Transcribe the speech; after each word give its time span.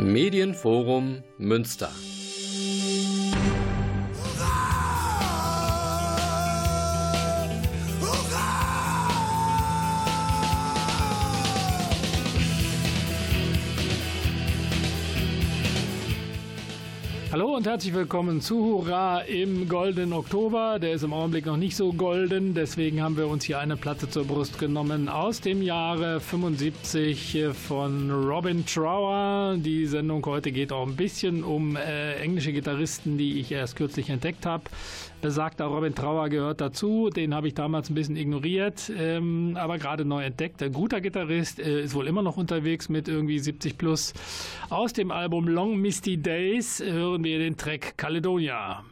Medienforum 0.00 1.22
Münster. 1.36 1.90
Und 17.60 17.66
herzlich 17.66 17.92
willkommen 17.92 18.40
zu 18.40 18.64
Hurra 18.64 19.20
im 19.20 19.68
goldenen 19.68 20.14
Oktober. 20.14 20.78
Der 20.78 20.92
ist 20.92 21.02
im 21.02 21.12
Augenblick 21.12 21.44
noch 21.44 21.58
nicht 21.58 21.76
so 21.76 21.92
golden, 21.92 22.54
deswegen 22.54 23.02
haben 23.02 23.18
wir 23.18 23.28
uns 23.28 23.44
hier 23.44 23.58
eine 23.58 23.76
Platte 23.76 24.08
zur 24.08 24.24
Brust 24.24 24.58
genommen 24.58 25.10
aus 25.10 25.42
dem 25.42 25.60
Jahre 25.60 26.20
75 26.20 27.48
von 27.52 28.10
Robin 28.10 28.64
Trower. 28.64 29.56
Die 29.58 29.84
Sendung 29.84 30.24
heute 30.24 30.52
geht 30.52 30.72
auch 30.72 30.86
ein 30.86 30.96
bisschen 30.96 31.44
um 31.44 31.76
äh, 31.76 32.14
englische 32.14 32.54
Gitarristen, 32.54 33.18
die 33.18 33.38
ich 33.40 33.52
erst 33.52 33.76
kürzlich 33.76 34.08
entdeckt 34.08 34.46
habe. 34.46 34.64
Besagter 35.20 35.66
Robin 35.66 35.94
Trower 35.94 36.30
gehört 36.30 36.62
dazu, 36.62 37.10
den 37.10 37.34
habe 37.34 37.46
ich 37.48 37.52
damals 37.52 37.90
ein 37.90 37.94
bisschen 37.94 38.16
ignoriert, 38.16 38.90
ähm, 38.96 39.54
aber 39.60 39.76
gerade 39.76 40.06
neu 40.06 40.24
entdeckt. 40.24 40.62
Ein 40.62 40.72
guter 40.72 41.02
Gitarrist, 41.02 41.60
äh, 41.60 41.82
ist 41.82 41.94
wohl 41.94 42.06
immer 42.06 42.22
noch 42.22 42.38
unterwegs 42.38 42.88
mit 42.88 43.06
irgendwie 43.06 43.38
70 43.38 43.76
plus. 43.76 44.14
Aus 44.70 44.94
dem 44.94 45.10
Album 45.10 45.46
Long 45.46 45.76
Misty 45.76 46.16
Days 46.16 46.82
hören 46.82 47.10
hören 47.10 47.24
wir 47.24 47.38
den 47.40 47.49
Track 47.54 47.94
Caledonia. 47.96 48.89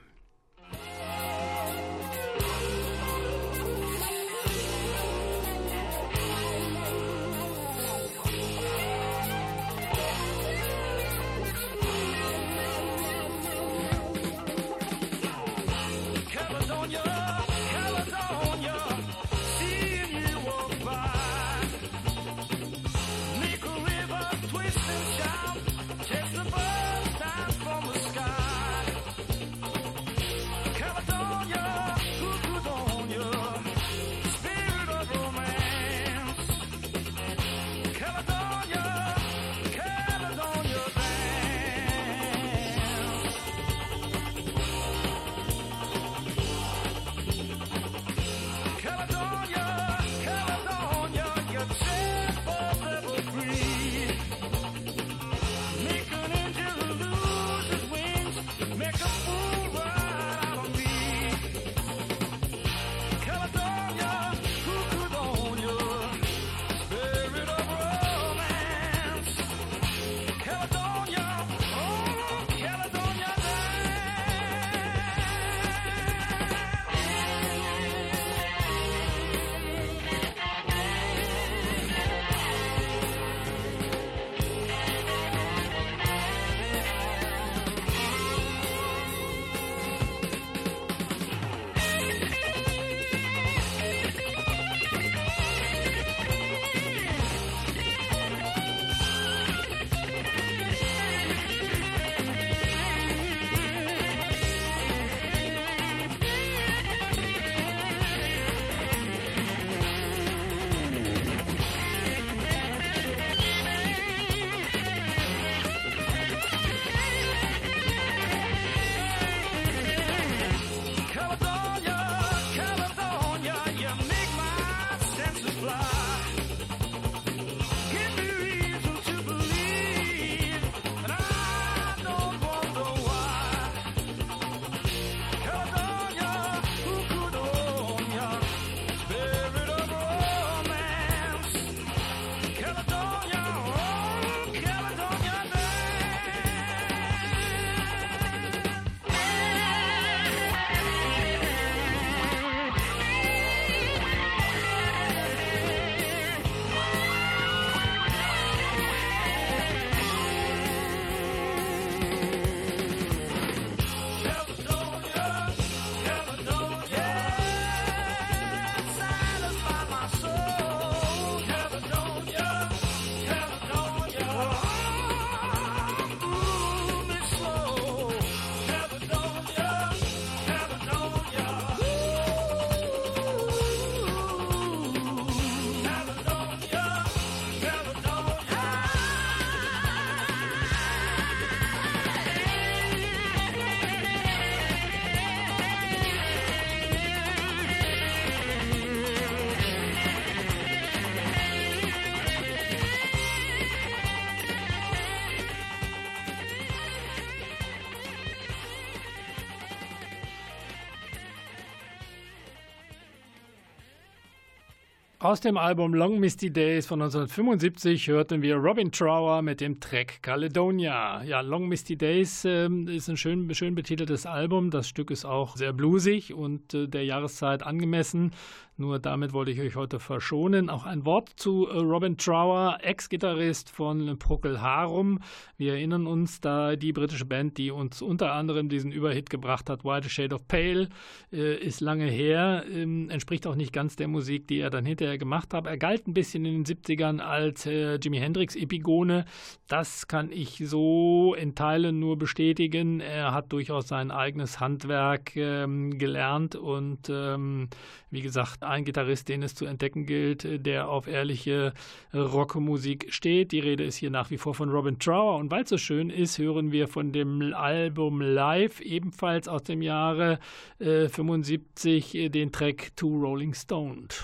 Aus 215.28 215.42
dem 215.42 215.59
Album 215.59 215.92
Long 215.92 216.19
Misty 216.19 216.51
Days 216.51 216.86
von 216.86 217.03
1975 217.03 218.09
hörten 218.09 218.41
wir 218.41 218.57
Robin 218.57 218.91
Trower 218.91 219.42
mit 219.42 219.60
dem 219.60 219.78
Track 219.78 220.22
Caledonia. 220.22 221.22
Ja, 221.22 221.42
Long 221.42 221.69
Misty 221.69 221.98
Days 221.98 222.47
äh, 222.47 222.66
ist 222.86 223.10
ein 223.10 223.19
schön, 223.19 223.54
schön 223.54 223.75
betiteltes 223.75 224.25
Album. 224.25 224.71
Das 224.71 224.89
Stück 224.89 225.10
ist 225.10 225.27
auch 225.27 225.54
sehr 225.54 225.75
bluesig 225.75 226.33
und 226.33 226.72
äh, 226.72 226.89
der 226.89 227.04
Jahreszeit 227.04 227.63
angemessen. 227.63 228.33
Nur 228.80 229.01
damit 229.01 229.33
wollte 229.33 229.51
ich 229.51 229.60
euch 229.60 229.75
heute 229.75 229.98
verschonen. 229.98 230.71
Auch 230.71 230.86
ein 230.86 231.04
Wort 231.04 231.30
zu 231.34 231.66
äh, 231.66 231.78
Robin 231.78 232.16
Trower, 232.16 232.78
Ex-Gitarrist 232.80 233.71
von 233.71 234.16
Procol 234.21 234.60
Harum. 234.60 235.19
Wir 235.57 235.72
erinnern 235.72 236.07
uns, 236.07 236.41
da 236.41 236.77
die 236.77 236.92
britische 236.92 237.25
Band, 237.25 237.59
die 237.59 237.72
uns 237.72 238.01
unter 238.01 238.33
anderem 238.34 238.69
diesen 238.69 238.92
Überhit 238.92 239.30
gebracht 239.30 239.69
hat, 239.69 239.84
White 239.84 240.09
Shade 240.09 240.33
of 240.33 240.47
Pale, 240.47 240.91
äh, 241.33 241.57
ist 241.57 241.80
lange 241.80 242.07
her, 242.07 242.65
ähm, 242.72 243.10
entspricht 243.10 243.48
auch 243.48 243.57
nicht 243.57 243.72
ganz 243.72 243.97
der 243.97 244.07
Musik, 244.07 244.47
die 244.47 244.60
er 244.60 244.71
dann 244.71 244.86
hinterher 244.86 245.19
gemacht 245.19 245.54
hat. 245.54 245.66
Er 245.66 245.77
galt 245.77 246.07
ein 246.07 246.15
bisschen 246.15 246.45
in 246.45 246.63
den 246.63 246.77
70ern 246.77 247.19
als 247.19 247.66
äh, 247.66 247.97
Jimi 247.97 248.19
Hendrix 248.19 248.54
Epigone. 248.54 249.24
Das 249.66 250.07
kann 250.07 250.31
ich 250.31 250.63
so 250.65 251.34
in 251.36 251.57
Teilen 251.57 251.98
nur 251.98 252.16
bestätigen. 252.16 253.01
Er 253.01 253.34
hat 253.34 253.53
durchaus 253.53 253.89
sein 253.89 254.13
eigenes 254.13 254.60
Handwerk 254.60 255.34
ähm, 255.34 255.98
gelernt 255.98 256.55
und 256.55 257.11
ähm, 257.11 257.69
wie 258.11 258.23
gesagt, 258.23 258.63
ein 258.69 258.85
Gitarrist, 258.85 259.29
den 259.29 259.43
es 259.43 259.55
zu 259.55 259.67
entdecken 259.67 260.06
gilt, 260.06 260.67
der 260.67 260.88
auf 260.88 261.09
ehrliche 261.09 261.73
Rockmusik 262.15 263.06
steht. 263.12 263.53
Die 263.53 263.61
Rede 263.61 263.85
ist 263.85 263.97
hier 263.97 264.11
nach 264.11 264.31
wie 264.31 264.38
vor 264.38 264.55
von 264.55 264.70
Robin 264.70 264.99
Trower. 264.99 265.37
Und 265.37 265.50
weil 265.50 265.65
es 265.65 265.70
so 265.70 265.79
schön 265.79 266.11
ist, 266.11 266.38
hören 266.38 266.73
wir 266.73 266.88
von 266.88 267.12
dem 267.12 267.55
Album 267.55 268.20
Live, 268.20 268.81
ebenfalls 268.81 269.49
aus 269.49 269.62
dem 269.62 269.82
Jahre 269.82 270.38
äh, 270.79 271.09
75, 271.09 272.31
den 272.31 272.53
Track 272.53 272.97
To 272.97 273.09
Rolling 273.09 273.55
Stoned. 273.55 274.23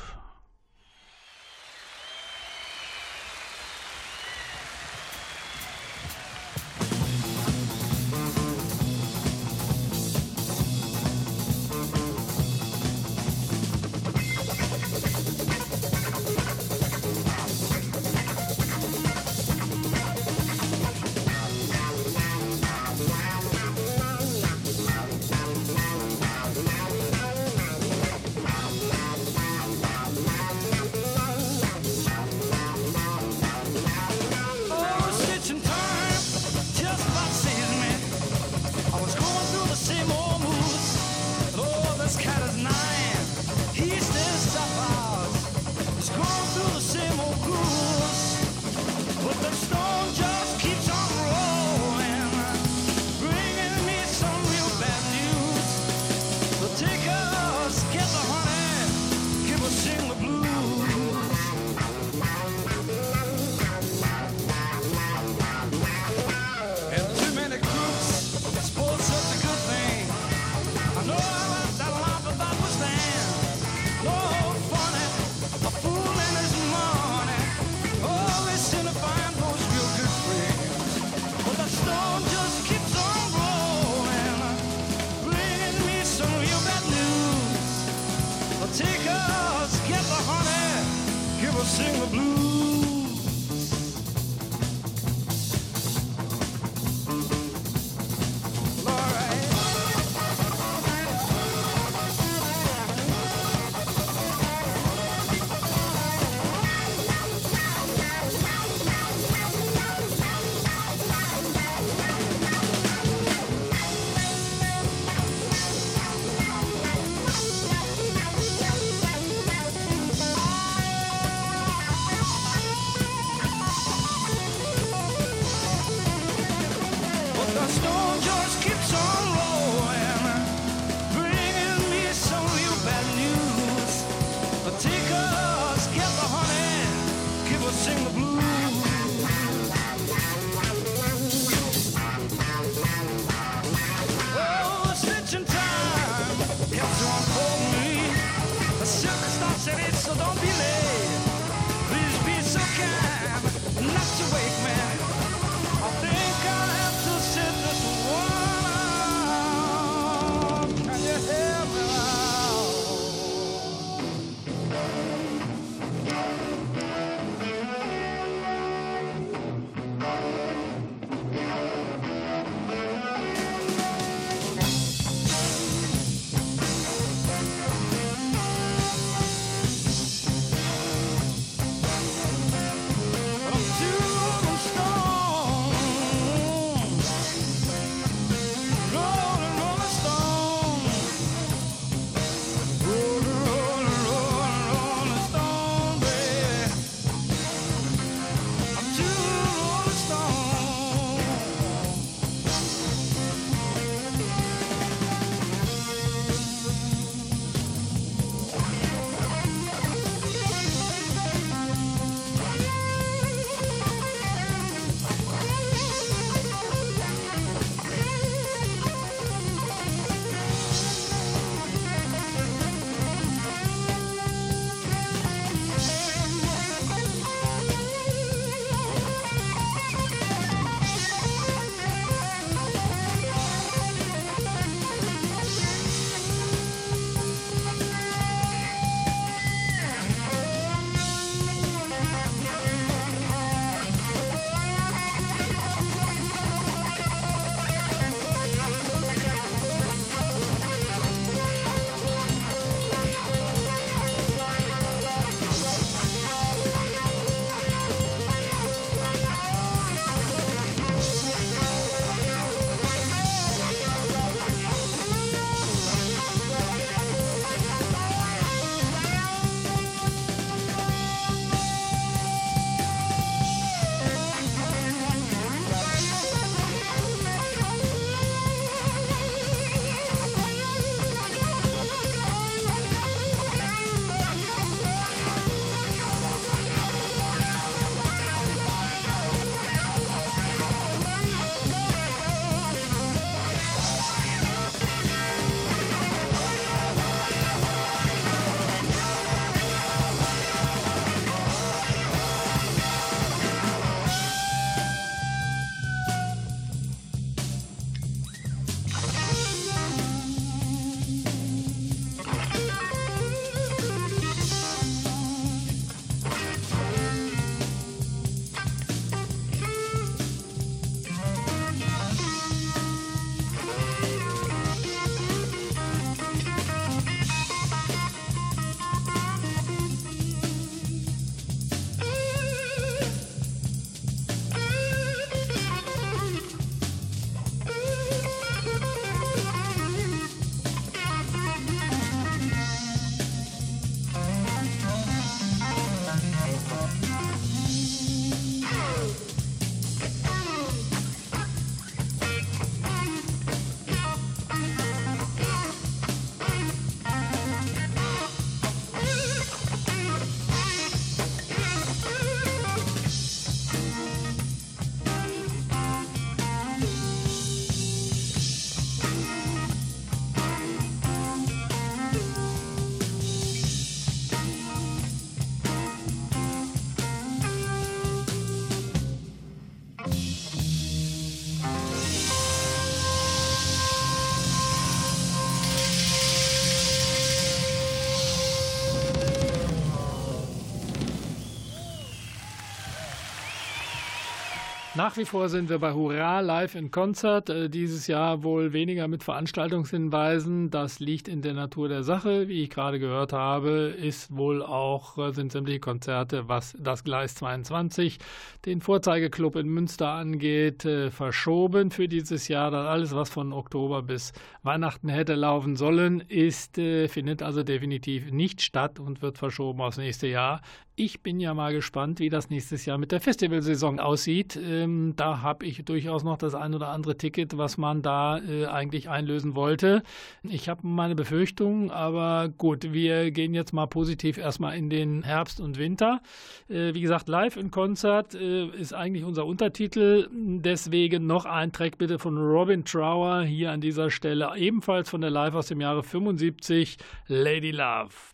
Nach 394.96 395.16
wie 395.16 395.24
vor 395.24 395.48
sind 395.48 395.70
wir 395.70 395.80
bei 395.80 395.92
Hurra 395.92 396.38
Live 396.38 396.76
in 396.76 396.92
Konzert. 396.92 397.50
Äh, 397.50 397.68
dieses 397.68 398.06
Jahr 398.06 398.44
wohl 398.44 398.72
weniger 398.72 399.08
mit 399.08 399.24
Veranstaltungshinweisen. 399.24 400.70
Das 400.70 401.00
liegt 401.00 401.26
in 401.26 401.42
der 401.42 401.52
Natur 401.52 401.88
der 401.88 402.04
Sache. 402.04 402.46
Wie 402.46 402.62
ich 402.62 402.70
gerade 402.70 403.00
gehört 403.00 403.32
habe, 403.32 403.92
ist 404.00 404.36
wohl 404.36 404.62
auch, 404.62 405.18
äh, 405.18 405.32
sind 405.32 405.50
sämtliche 405.50 405.80
Konzerte, 405.80 406.48
was 406.48 406.76
das 406.78 407.02
Gleis 407.02 407.34
22, 407.34 408.20
den 408.66 408.80
Vorzeigeclub 408.80 409.56
in 409.56 409.66
Münster 409.66 410.10
angeht, 410.10 410.84
äh, 410.84 411.10
verschoben 411.10 411.90
für 411.90 412.06
dieses 412.06 412.46
Jahr. 412.46 412.70
Das 412.70 412.86
alles, 412.86 413.16
was 413.16 413.30
von 413.30 413.52
Oktober 413.52 414.00
bis 414.00 414.32
Weihnachten 414.62 415.08
hätte 415.08 415.34
laufen 415.34 415.74
sollen, 415.74 416.20
ist, 416.20 416.76
findet 416.76 417.42
also 417.42 417.64
definitiv 417.64 418.30
nicht 418.30 418.62
statt 418.62 419.00
und 419.00 419.22
wird 419.22 419.38
verschoben 419.38 419.80
aufs 419.80 419.98
nächste 419.98 420.28
Jahr. 420.28 420.60
Ich 420.96 421.22
bin 421.22 421.40
ja 421.40 421.54
mal 421.54 421.72
gespannt, 421.72 422.20
wie 422.20 422.28
das 422.28 422.50
nächstes 422.50 422.86
Jahr 422.86 422.98
mit 422.98 423.10
der 423.10 423.20
Festivalsaison 423.20 423.98
aussieht. 423.98 424.54
Ähm, 424.54 425.14
da 425.16 425.42
habe 425.42 425.66
ich 425.66 425.84
durchaus 425.84 426.22
noch 426.22 426.38
das 426.38 426.54
ein 426.54 426.72
oder 426.72 426.90
andere 426.90 427.16
Ticket, 427.16 427.58
was 427.58 427.78
man 427.78 428.00
da 428.00 428.38
äh, 428.38 428.66
eigentlich 428.66 429.08
einlösen 429.08 429.56
wollte. 429.56 430.04
Ich 430.44 430.68
habe 430.68 430.86
meine 430.86 431.16
Befürchtungen, 431.16 431.90
aber 431.90 432.48
gut, 432.48 432.92
wir 432.92 433.32
gehen 433.32 433.54
jetzt 433.54 433.72
mal 433.72 433.86
positiv 433.86 434.38
erstmal 434.38 434.76
in 434.76 434.88
den 434.88 435.24
Herbst 435.24 435.60
und 435.60 435.80
Winter. 435.80 436.20
Äh, 436.68 436.94
wie 436.94 437.00
gesagt, 437.00 437.28
live 437.28 437.56
in 437.56 437.72
Konzert 437.72 438.36
äh, 438.36 438.66
ist 438.66 438.94
eigentlich 438.94 439.24
unser 439.24 439.46
Untertitel. 439.46 440.28
Deswegen 440.32 441.26
noch 441.26 441.44
ein 441.44 441.72
Track 441.72 441.98
bitte 441.98 442.20
von 442.20 442.38
Robin 442.38 442.84
Trower 442.84 443.42
hier 443.42 443.72
an 443.72 443.80
dieser 443.80 444.12
Stelle, 444.12 444.52
ebenfalls 444.56 445.10
von 445.10 445.22
der 445.22 445.30
Live 445.30 445.54
aus 445.54 445.66
dem 445.66 445.80
Jahre 445.80 446.04
75, 446.04 446.98
Lady 447.26 447.72
Love. 447.72 448.33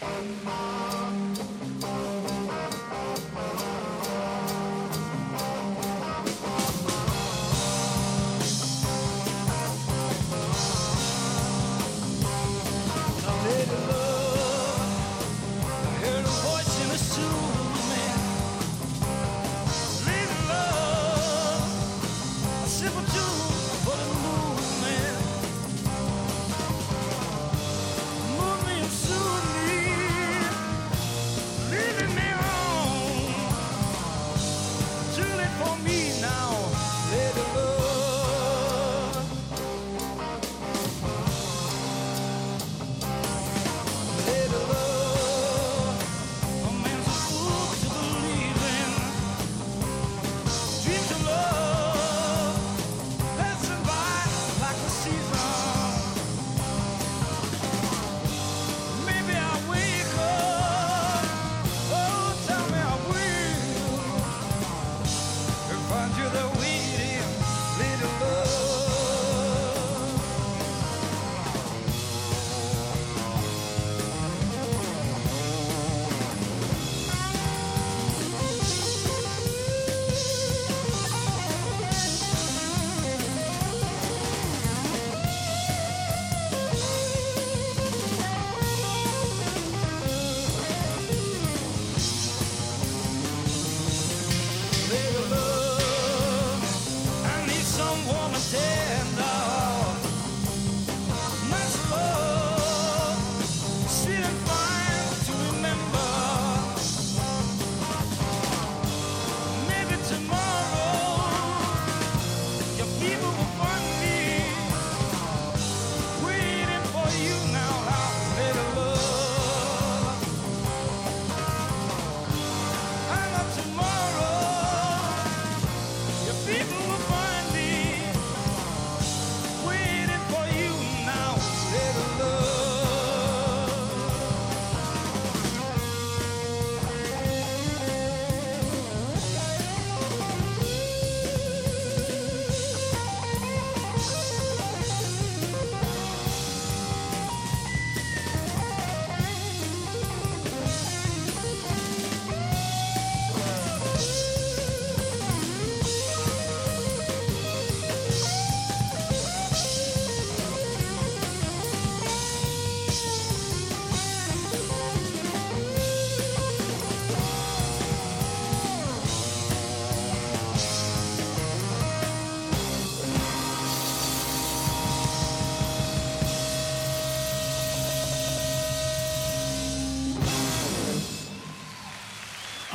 Come 0.00 0.48
on. 0.48 0.99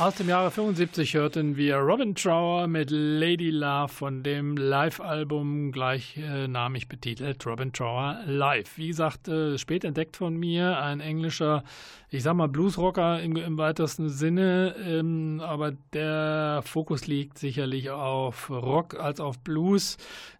Aus 0.06 0.14
dem 0.14 0.28
Jahre 0.28 0.52
75 0.52 1.14
hörten 1.14 1.56
wir 1.56 1.78
Robin 1.78 2.14
Trower 2.14 2.68
mit 2.68 2.92
Lady 2.92 3.50
Love 3.50 3.88
von 3.88 4.22
dem 4.22 4.56
Live-Album 4.56 5.72
gleichnamig 5.72 6.86
betitelt 6.86 7.44
Robin 7.44 7.72
Trower 7.72 8.20
Live. 8.24 8.78
Wie 8.78 8.86
gesagt, 8.86 9.26
äh, 9.26 9.58
spät 9.58 9.82
entdeckt 9.82 10.16
von 10.16 10.36
mir, 10.36 10.78
ein 10.78 11.00
englischer 11.00 11.64
ich 12.08 12.22
sag 12.22 12.34
mal, 12.34 12.48
Bluesrocker 12.48 13.20
im, 13.20 13.36
im 13.36 13.58
weitesten 13.58 14.08
Sinne, 14.08 14.76
ähm, 14.78 15.40
aber 15.44 15.72
der 15.92 16.62
Fokus 16.64 17.06
liegt 17.06 17.38
sicherlich 17.38 17.90
auf 17.90 18.48
Rock 18.48 18.94
als 18.94 19.18
auf 19.18 19.38
Blues. 19.40 19.96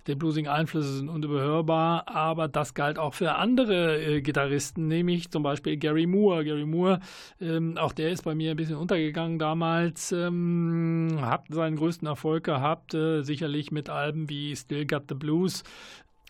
Die 0.06 0.14
bluesigen 0.14 0.48
Einflüsse 0.48 0.98
sind 0.98 1.08
unüberhörbar, 1.08 2.06
aber 2.06 2.46
das 2.46 2.74
galt 2.74 2.98
auch 2.98 3.14
für 3.14 3.34
andere 3.34 4.00
äh, 4.00 4.20
Gitarristen, 4.20 4.86
nämlich 4.86 5.30
zum 5.30 5.42
Beispiel 5.42 5.76
Gary 5.76 6.06
Moore. 6.06 6.44
Gary 6.44 6.64
Moore, 6.64 7.00
ähm, 7.40 7.76
auch 7.76 7.92
der 7.92 8.10
ist 8.10 8.22
bei 8.22 8.34
mir 8.34 8.52
ein 8.52 8.56
bisschen 8.56 8.76
untergegangen 8.76 9.38
damals, 9.38 10.12
ähm, 10.12 11.18
hat 11.20 11.46
seinen 11.48 11.76
größten 11.76 12.06
Erfolg 12.06 12.44
gehabt, 12.44 12.94
äh, 12.94 13.22
sicherlich 13.22 13.72
mit 13.72 13.90
Alben 13.90 14.28
wie 14.28 14.54
Still 14.54 14.86
Got 14.86 15.04
the 15.08 15.14
Blues 15.14 15.64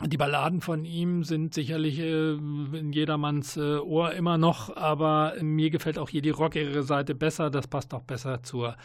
Die 0.04 0.16
Balladen 0.18 0.60
von 0.60 0.84
ihm 0.84 1.24
sind 1.24 1.54
sicherlich 1.54 1.98
äh, 1.98 2.32
in 2.32 2.92
jedermanns 2.92 3.56
äh, 3.56 3.78
Ohr 3.78 4.12
immer 4.12 4.38
noch, 4.38 4.74
aber 4.76 5.34
mir 5.40 5.70
gefällt 5.70 5.98
auch 5.98 6.10
hier 6.10 6.22
die 6.22 6.30
rockigere 6.30 6.82
Seite 6.82 7.14
besser. 7.14 7.50
Das 7.50 7.66
passt 7.66 7.94
auch 7.94 8.02
besser 8.02 8.42
zur 8.42 8.76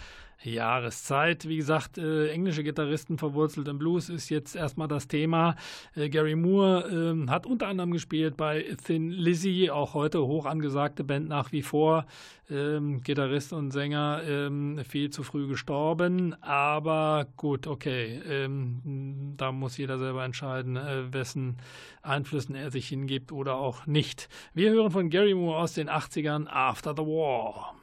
Jahreszeit. 0.44 1.48
Wie 1.48 1.58
gesagt, 1.58 1.98
äh, 1.98 2.30
englische 2.30 2.64
Gitarristen 2.64 3.18
verwurzelt 3.18 3.68
im 3.68 3.78
Blues 3.78 4.10
ist 4.10 4.30
jetzt 4.30 4.56
erstmal 4.56 4.88
das 4.88 5.08
Thema. 5.08 5.56
Äh, 5.96 6.10
Gary 6.10 6.36
Moore 6.36 7.16
äh, 7.26 7.30
hat 7.30 7.46
unter 7.46 7.68
anderem 7.68 7.92
gespielt 7.92 8.38
bei 8.38 8.66
Thin 8.84 9.12
Lizzy, 9.12 9.70
auch 9.72 9.94
heute 9.94 10.26
hoch 10.26 10.46
angesagte 10.46 11.04
Band 11.04 11.30
nach 11.30 11.52
wie 11.52 11.62
vor. 11.62 12.06
Ähm, 12.50 13.02
Gitarrist 13.02 13.54
und 13.54 13.72
Sänger 13.72 14.22
ähm, 14.28 14.82
viel 14.84 15.10
zu 15.10 15.24
früh 15.24 15.48
gestorben, 15.48 16.36
aber 16.42 17.28
gut, 17.38 17.66
okay. 17.66 18.22
Ähm, 18.28 19.34
da 19.38 19.52
muss 19.52 19.78
jeder 19.78 19.98
selber 19.98 20.26
entscheiden, 20.26 20.76
äh, 20.76 21.14
wessen 21.14 21.58
Einflüssen 22.02 22.56
er 22.56 22.72
sich 22.72 22.90
hingibt 22.90 23.32
oder 23.32 23.56
auch 23.56 23.86
nicht. 23.86 24.28
Wir 24.54 24.72
hören 24.72 24.92
von 24.92 25.10
Gary 25.10 25.34
Moore 25.34 25.60
aus 25.60 25.74
den 25.74 25.90
80ern 25.90 26.48
After 26.48 26.94
the 26.96 27.04
War. 27.04 27.76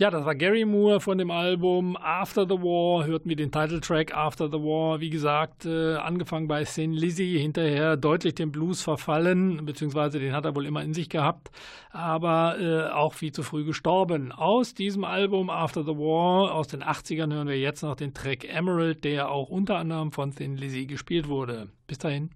Ja, 0.00 0.12
das 0.12 0.24
war 0.24 0.36
Gary 0.36 0.64
Moore 0.64 1.00
von 1.00 1.18
dem 1.18 1.32
Album 1.32 1.96
After 1.96 2.44
the 2.44 2.54
War. 2.62 3.04
Hörten 3.04 3.28
wir 3.28 3.34
den 3.34 3.50
Titeltrack 3.50 4.14
After 4.14 4.46
the 4.46 4.58
War. 4.58 5.00
Wie 5.00 5.10
gesagt, 5.10 5.66
äh, 5.66 5.96
angefangen 5.96 6.46
bei 6.46 6.64
Sin 6.64 6.92
Lizzy, 6.92 7.36
hinterher 7.40 7.96
deutlich 7.96 8.36
dem 8.36 8.52
Blues 8.52 8.80
verfallen, 8.80 9.66
beziehungsweise 9.66 10.20
den 10.20 10.34
hat 10.34 10.44
er 10.44 10.54
wohl 10.54 10.66
immer 10.66 10.84
in 10.84 10.94
sich 10.94 11.08
gehabt, 11.08 11.50
aber 11.90 12.60
äh, 12.60 12.92
auch 12.92 13.12
viel 13.14 13.32
zu 13.32 13.42
früh 13.42 13.64
gestorben. 13.64 14.30
Aus 14.30 14.72
diesem 14.72 15.02
Album 15.02 15.50
After 15.50 15.82
the 15.82 15.96
War 15.96 16.54
aus 16.54 16.68
den 16.68 16.84
80ern 16.84 17.34
hören 17.34 17.48
wir 17.48 17.58
jetzt 17.58 17.82
noch 17.82 17.96
den 17.96 18.14
Track 18.14 18.44
Emerald, 18.44 19.02
der 19.02 19.32
auch 19.32 19.48
unter 19.48 19.78
anderem 19.78 20.12
von 20.12 20.30
Sin 20.30 20.56
Lizzy 20.56 20.86
gespielt 20.86 21.26
wurde. 21.26 21.70
Bis 21.88 21.98
dahin. 21.98 22.30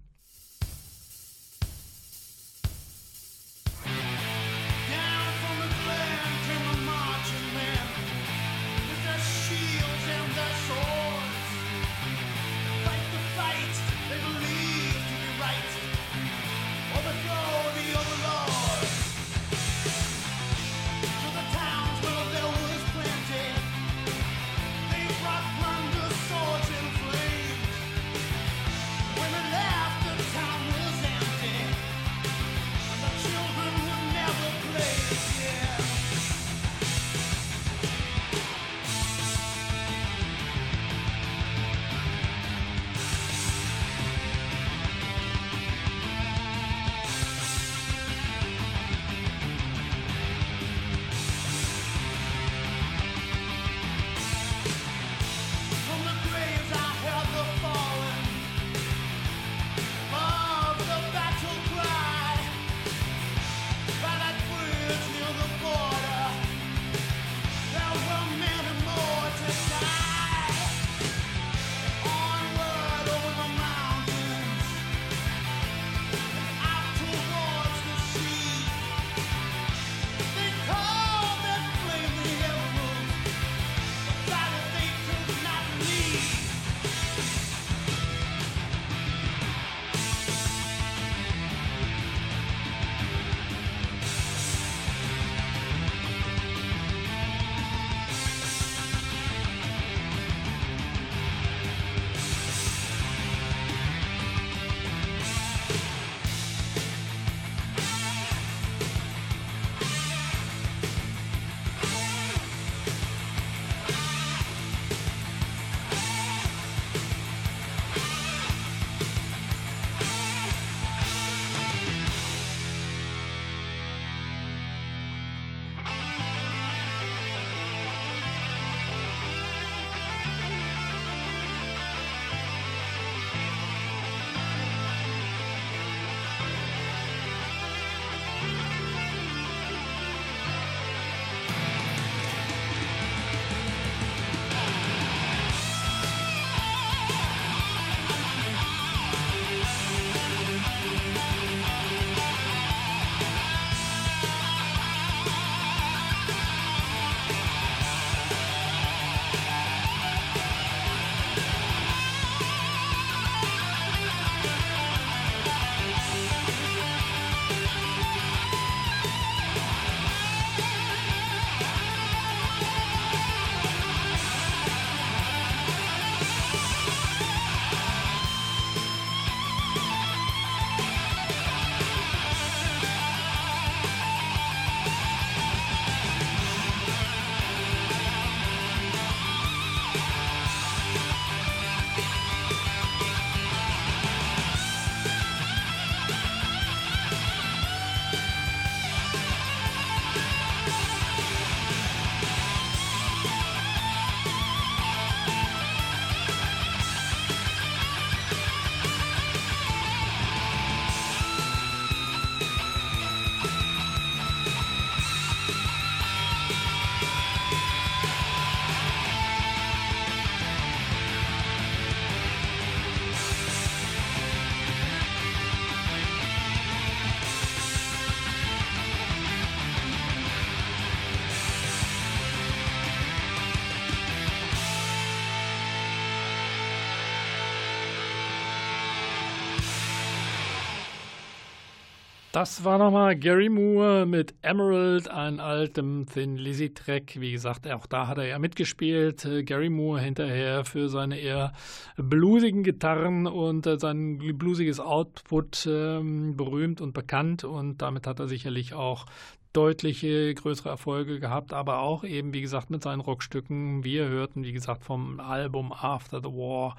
Das 242.33 242.63
war 242.63 242.79
nochmal 242.79 243.15
Gary 243.15 243.47
Moore 243.47 244.07
mit 244.07 244.33
Emerald, 244.41 245.07
einem 245.07 245.39
altem 245.39 246.07
Thin 246.11 246.35
Lizzy 246.35 246.73
Track. 246.73 247.21
Wie 247.21 247.31
gesagt, 247.31 247.71
auch 247.71 247.85
da 247.85 248.07
hat 248.07 248.17
er 248.17 248.25
ja 248.25 248.39
mitgespielt. 248.39 249.23
Äh, 249.23 249.43
Gary 249.43 249.69
Moore 249.69 250.01
hinterher 250.01 250.65
für 250.65 250.89
seine 250.89 251.19
eher 251.19 251.53
bluesigen 251.95 252.63
Gitarren 252.63 253.27
und 253.27 253.67
äh, 253.67 253.77
sein 253.77 254.17
bluesiges 254.17 254.79
Output 254.79 255.67
ähm, 255.69 256.35
berühmt 256.35 256.81
und 256.81 256.93
bekannt. 256.93 257.43
Und 257.43 257.83
damit 257.83 258.07
hat 258.07 258.19
er 258.19 258.27
sicherlich 258.27 258.73
auch 258.73 259.05
deutliche 259.53 260.33
größere 260.33 260.69
Erfolge 260.69 261.19
gehabt, 261.19 261.53
aber 261.53 261.79
auch 261.79 262.03
eben, 262.03 262.33
wie 262.33 262.41
gesagt, 262.41 262.71
mit 262.71 262.81
seinen 262.81 263.01
Rockstücken. 263.01 263.83
Wir 263.83 264.07
hörten, 264.07 264.43
wie 264.43 264.51
gesagt, 264.51 264.83
vom 264.83 265.19
Album 265.19 265.71
After 265.71 266.19
the 266.19 266.29
War 266.29 266.75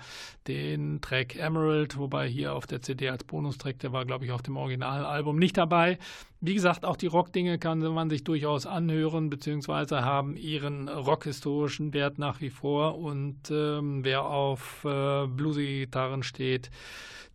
den 0.48 1.00
Track 1.00 1.36
Emerald, 1.36 1.96
wobei 1.96 2.28
hier 2.28 2.54
auf 2.54 2.66
der 2.66 2.82
CD 2.82 3.08
als 3.08 3.24
Bonustrack, 3.24 3.78
der 3.78 3.92
war, 3.92 4.04
glaube 4.04 4.24
ich, 4.24 4.32
auf 4.32 4.42
dem 4.42 4.56
Originalalbum 4.56 5.38
nicht 5.38 5.56
dabei. 5.56 5.98
Wie 6.40 6.54
gesagt, 6.54 6.84
auch 6.84 6.96
die 6.96 7.06
Rockdinge 7.06 7.58
kann 7.58 7.78
man 7.78 8.10
sich 8.10 8.24
durchaus 8.24 8.66
anhören, 8.66 9.30
beziehungsweise 9.30 10.04
haben 10.04 10.36
ihren 10.36 10.88
rockhistorischen 10.88 11.94
Wert 11.94 12.18
nach 12.18 12.40
wie 12.40 12.50
vor. 12.50 12.98
Und 12.98 13.50
ähm, 13.50 14.04
wer 14.04 14.26
auf 14.26 14.84
äh, 14.84 15.26
Bluesy-Gitarren 15.26 16.22
steht, 16.22 16.70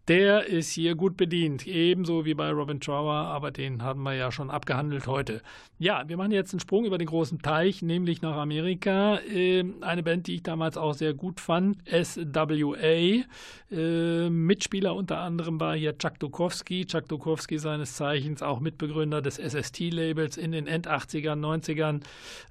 der 0.10 0.48
ist 0.48 0.72
hier 0.72 0.96
gut 0.96 1.18
bedient, 1.18 1.68
ebenso 1.68 2.26
wie 2.26 2.34
bei 2.34 2.50
Robin 2.50 2.80
Trower, 2.80 3.14
aber 3.14 3.52
den 3.52 3.84
haben 3.84 4.02
wir 4.02 4.16
ja 4.16 4.32
schon 4.32 4.50
abgehandelt 4.50 5.06
heute. 5.06 5.44
Ja, 5.78 6.04
wir 6.10 6.18
machen 6.18 6.32
jetzt 6.32 6.52
einen 6.52 6.60
Sprung 6.60 6.84
über 6.86 6.98
den 6.98 7.08
großen 7.08 7.44
Teich, 7.44 7.84
nämlich 7.84 8.24
nach 8.24 8.36
Amerika. 8.36 9.20
Ähm, 9.32 9.76
eine 9.82 10.02
Band, 10.02 10.26
die 10.26 10.36
ich 10.36 10.44
damals 10.44 10.78
auch 10.78 10.96
sehr 10.96 11.14
gut 11.14 11.40
fand, 11.40 11.78
SWA. 11.88 13.24
Ähm, 13.72 14.46
Mitspieler 14.48 14.96
unter 14.96 15.20
anderem 15.20 15.60
war 15.60 15.76
hier 15.76 15.96
Chuck 15.96 16.18
Dukowski. 16.18 16.88
Chuck 16.88 17.08
Dukowski 17.08 17.60
seines 17.60 17.94
Zeichens 17.94 18.42
auch 18.42 18.60
Mitbegründer 18.60 19.22
des 19.22 19.36
SST-Labels 19.36 20.38
in 20.38 20.52
den 20.52 20.66
End-80ern, 20.66 21.40
90ern. 21.40 22.02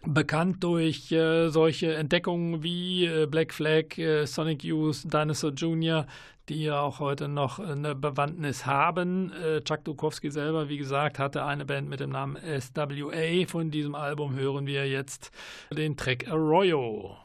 Bekannt 0.07 0.63
durch 0.63 1.11
äh, 1.11 1.49
solche 1.49 1.95
Entdeckungen 1.95 2.63
wie 2.63 3.07
äh, 3.07 3.27
Black 3.27 3.53
Flag, 3.53 3.99
äh, 3.99 4.27
Sonic 4.27 4.63
Youth, 4.63 5.13
Dinosaur 5.13 5.51
Jr., 5.51 6.07
die 6.49 6.65
ja 6.65 6.81
auch 6.81 7.01
heute 7.01 7.29
noch 7.29 7.59
eine 7.59 7.95
Bewandtnis 7.95 8.67
haben. 8.67 9.33
Äh, 9.33 9.61
Chuck 9.63 9.85
Dukowski 9.85 10.31
selber, 10.31 10.69
wie 10.69 10.79
gesagt, 10.79 11.19
hatte 11.19 11.45
eine 11.45 11.65
Band 11.65 11.89
mit 11.89 12.01
dem 12.01 12.11
Namen 12.11 12.37
SWA. 12.37 13.47
Von 13.47 13.71
diesem 13.71 13.95
Album 13.95 14.35
hören 14.35 14.67
wir 14.67 14.89
jetzt 14.89 15.31
den 15.71 15.97
Track 15.97 16.29
Arroyo. 16.29 17.17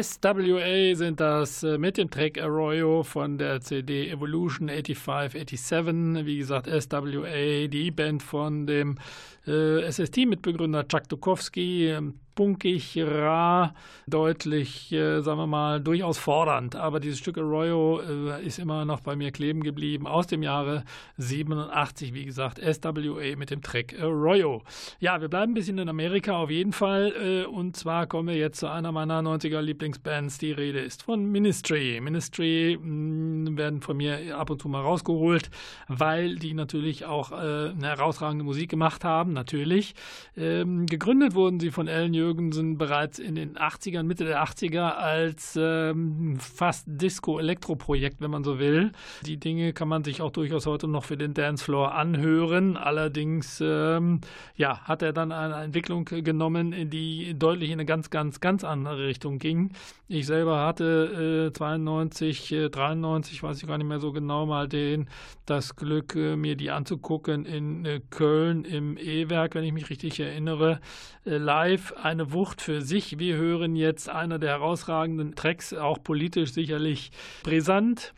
SWA 0.00 0.94
sind 0.94 1.20
das 1.20 1.62
äh, 1.62 1.76
mit 1.76 1.98
dem 1.98 2.08
Track 2.08 2.40
Arroyo 2.40 3.02
von 3.02 3.36
der 3.36 3.60
CD 3.60 4.08
Evolution 4.08 4.70
85, 4.70 5.60
87. 5.60 6.24
Wie 6.24 6.38
gesagt, 6.38 6.66
SWA, 6.66 7.66
die 7.68 7.90
Band 7.90 8.22
von 8.22 8.66
dem 8.66 8.96
SST-Mitbegründer 9.44 10.86
Chuck 10.86 11.08
Dukowski, 11.08 11.88
ähm, 11.88 12.14
punkig, 12.34 12.98
rar, 12.98 13.74
deutlich, 14.06 14.92
äh, 14.92 15.20
sagen 15.20 15.38
wir 15.38 15.46
mal, 15.46 15.80
durchaus 15.80 16.18
fordernd. 16.18 16.76
Aber 16.76 17.00
dieses 17.00 17.18
Stück 17.18 17.38
Arroyo 17.38 18.00
äh, 18.00 18.44
ist 18.44 18.58
immer 18.58 18.84
noch 18.84 19.00
bei 19.00 19.16
mir 19.16 19.32
kleben 19.32 19.62
geblieben. 19.62 20.06
Aus 20.06 20.26
dem 20.26 20.42
Jahre 20.42 20.84
87, 21.18 22.14
wie 22.14 22.24
gesagt, 22.24 22.58
SWA 22.58 23.36
mit 23.36 23.50
dem 23.50 23.62
Track 23.62 23.94
Arroyo. 24.00 24.62
Ja, 24.98 25.20
wir 25.20 25.28
bleiben 25.28 25.52
ein 25.52 25.54
bisschen 25.54 25.78
in 25.78 25.88
Amerika 25.88 26.36
auf 26.36 26.50
jeden 26.50 26.72
Fall. 26.72 27.12
Äh, 27.20 27.46
und 27.46 27.76
zwar 27.76 28.06
kommen 28.06 28.28
wir 28.28 28.36
jetzt 28.36 28.60
zu 28.60 28.68
einer 28.68 28.92
meiner 28.92 29.20
90er 29.20 29.60
Lieblingsbands. 29.60 30.38
Die 30.38 30.52
Rede 30.52 30.80
ist 30.80 31.02
von 31.02 31.26
Ministry. 31.26 32.00
Ministry 32.02 32.78
mm, 32.80 33.56
werden 33.56 33.82
von 33.82 33.96
mir 33.96 34.38
ab 34.38 34.50
und 34.50 34.62
zu 34.62 34.68
mal 34.68 34.80
rausgeholt, 34.80 35.50
weil 35.88 36.36
die 36.36 36.54
natürlich 36.54 37.04
auch 37.04 37.32
äh, 37.32 37.34
eine 37.34 37.88
herausragende 37.88 38.44
Musik 38.44 38.70
gemacht 38.70 39.04
haben, 39.04 39.31
natürlich. 39.32 39.94
Ähm, 40.36 40.86
gegründet 40.86 41.34
wurden 41.34 41.60
sie 41.60 41.70
von 41.70 41.88
Alan 41.88 42.14
Jürgensen 42.14 42.78
bereits 42.78 43.18
in 43.18 43.34
den 43.34 43.56
80ern, 43.56 44.04
Mitte 44.04 44.24
der 44.24 44.42
80er 44.44 44.92
als 44.92 45.58
ähm, 45.60 46.38
fast 46.38 46.84
Disco-Elektro-Projekt, 46.86 48.20
wenn 48.20 48.30
man 48.30 48.44
so 48.44 48.58
will. 48.58 48.92
Die 49.26 49.38
Dinge 49.38 49.72
kann 49.72 49.88
man 49.88 50.04
sich 50.04 50.22
auch 50.22 50.30
durchaus 50.30 50.66
heute 50.66 50.88
noch 50.88 51.04
für 51.04 51.16
den 51.16 51.34
Dancefloor 51.34 51.94
anhören. 51.94 52.76
Allerdings 52.76 53.62
ähm, 53.64 54.20
ja, 54.56 54.80
hat 54.80 55.02
er 55.02 55.12
dann 55.12 55.32
eine 55.32 55.56
Entwicklung 55.64 56.04
genommen, 56.04 56.90
die 56.90 57.34
deutlich 57.38 57.70
in 57.70 57.74
eine 57.74 57.86
ganz, 57.86 58.10
ganz, 58.10 58.40
ganz 58.40 58.64
andere 58.64 59.06
Richtung 59.06 59.38
ging. 59.38 59.72
Ich 60.08 60.26
selber 60.26 60.64
hatte 60.64 61.48
äh, 61.48 61.52
92, 61.52 62.52
äh, 62.52 62.68
93, 62.68 63.42
weiß 63.42 63.62
ich 63.62 63.66
gar 63.66 63.78
nicht 63.78 63.86
mehr 63.86 64.00
so 64.00 64.12
genau, 64.12 64.46
mal 64.46 64.68
den, 64.68 65.08
das 65.46 65.76
Glück, 65.76 66.14
äh, 66.14 66.36
mir 66.36 66.56
die 66.56 66.70
anzugucken 66.70 67.46
in 67.46 67.84
äh, 67.84 68.00
Köln 68.10 68.64
im 68.64 68.96
E-Werk, 69.22 69.54
wenn 69.54 69.64
ich 69.64 69.72
mich 69.72 69.90
richtig 69.90 70.20
erinnere, 70.20 70.80
äh, 71.24 71.36
live. 71.36 71.92
Eine 71.92 72.32
Wucht 72.32 72.60
für 72.60 72.82
sich. 72.82 73.18
Wir 73.18 73.36
hören 73.36 73.76
jetzt 73.76 74.08
einer 74.08 74.38
der 74.38 74.50
herausragenden 74.50 75.34
Tracks, 75.34 75.72
auch 75.72 76.02
politisch 76.02 76.52
sicherlich 76.52 77.10
brisant. 77.42 78.12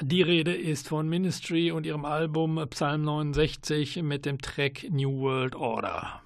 Die 0.00 0.22
Rede 0.22 0.54
ist 0.54 0.88
von 0.88 1.08
Ministry 1.08 1.72
und 1.72 1.84
ihrem 1.84 2.04
Album 2.04 2.64
Psalm 2.70 3.02
69 3.02 4.02
mit 4.02 4.24
dem 4.24 4.38
Track 4.38 4.86
New 4.90 5.20
World 5.20 5.56
Order. 5.56 6.19